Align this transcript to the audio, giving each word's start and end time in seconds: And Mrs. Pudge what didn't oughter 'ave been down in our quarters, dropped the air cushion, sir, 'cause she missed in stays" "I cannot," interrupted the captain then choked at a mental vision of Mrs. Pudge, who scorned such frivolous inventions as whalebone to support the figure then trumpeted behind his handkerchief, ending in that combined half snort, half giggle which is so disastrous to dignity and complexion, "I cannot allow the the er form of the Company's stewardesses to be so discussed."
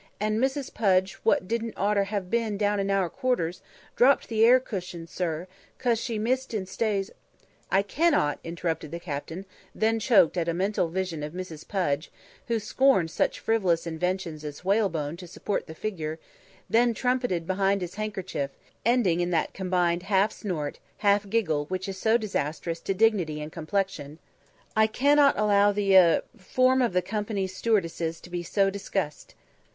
And 0.19 0.39
Mrs. 0.43 0.73
Pudge 0.73 1.13
what 1.21 1.47
didn't 1.47 1.77
oughter 1.77 2.07
'ave 2.11 2.21
been 2.25 2.57
down 2.57 2.79
in 2.79 2.89
our 2.89 3.07
quarters, 3.07 3.61
dropped 3.95 4.29
the 4.29 4.43
air 4.43 4.59
cushion, 4.59 5.05
sir, 5.05 5.45
'cause 5.77 5.99
she 6.01 6.17
missed 6.17 6.55
in 6.55 6.65
stays" 6.65 7.11
"I 7.79 7.83
cannot," 7.83 8.39
interrupted 8.43 8.89
the 8.89 8.99
captain 8.99 9.45
then 9.75 9.99
choked 9.99 10.37
at 10.37 10.49
a 10.49 10.55
mental 10.55 10.87
vision 10.87 11.21
of 11.21 11.33
Mrs. 11.33 11.67
Pudge, 11.67 12.11
who 12.47 12.57
scorned 12.57 13.11
such 13.11 13.39
frivolous 13.39 13.85
inventions 13.85 14.43
as 14.43 14.65
whalebone 14.65 15.17
to 15.17 15.27
support 15.27 15.67
the 15.67 15.75
figure 15.75 16.17
then 16.67 16.95
trumpeted 16.95 17.45
behind 17.45 17.81
his 17.81 17.93
handkerchief, 17.93 18.49
ending 18.83 19.21
in 19.21 19.29
that 19.29 19.53
combined 19.53 20.01
half 20.01 20.31
snort, 20.31 20.79
half 21.05 21.29
giggle 21.29 21.65
which 21.67 21.87
is 21.87 21.99
so 21.99 22.17
disastrous 22.17 22.79
to 22.79 22.95
dignity 22.95 23.39
and 23.39 23.51
complexion, 23.51 24.17
"I 24.75 24.87
cannot 24.87 25.37
allow 25.37 25.71
the 25.71 25.89
the 25.89 25.97
er 25.97 26.21
form 26.39 26.81
of 26.81 26.93
the 26.93 27.03
Company's 27.03 27.53
stewardesses 27.53 28.19
to 28.21 28.31
be 28.31 28.41
so 28.41 28.71
discussed." 28.71 29.35